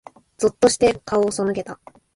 [0.39, 1.79] ぞっとして、顔を背けた。